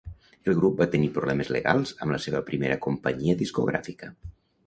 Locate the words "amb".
2.05-2.15